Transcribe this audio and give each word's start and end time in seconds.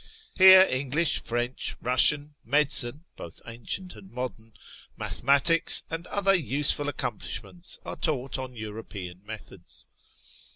Here 0.35 0.63
English, 0.67 1.21
French, 1.21 1.75
Eussian, 1.79 2.33
Medicine 2.43 3.05
(both 3.17 3.39
ancient 3.45 3.95
and 3.95 4.09
modern), 4.11 4.53
Mathematics, 4.97 5.83
and 5.91 6.07
other 6.07 6.33
useful 6.33 6.89
accomplishments 6.89 7.77
are 7.85 7.97
taught 7.97 8.39
on 8.39 8.55
European 8.55 9.21
methods. 9.23 9.85